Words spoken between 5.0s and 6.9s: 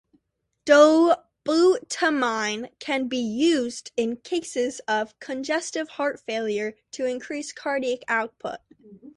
congestive heart failure